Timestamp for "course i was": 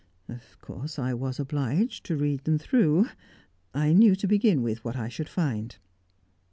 0.61-1.39